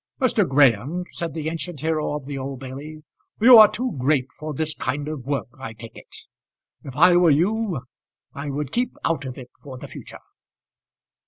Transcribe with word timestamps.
"Mr. 0.19 0.49
Graham," 0.49 1.03
said 1.11 1.35
the 1.35 1.47
ancient 1.47 1.79
hero 1.81 2.15
of 2.15 2.25
the 2.25 2.35
Old 2.35 2.59
Bailey, 2.59 3.03
"you 3.39 3.59
are 3.59 3.69
too 3.71 3.91
great 3.99 4.25
for 4.35 4.51
this 4.51 4.73
kind 4.73 5.07
of 5.07 5.25
work 5.27 5.49
I 5.59 5.73
take 5.73 5.95
it. 5.95 6.15
If 6.83 6.95
I 6.95 7.15
were 7.17 7.29
you, 7.29 7.83
I 8.33 8.49
would 8.49 8.71
keep 8.71 8.95
out 9.05 9.25
of 9.25 9.37
it 9.37 9.51
for 9.61 9.77
the 9.77 9.87
future." 9.87 10.17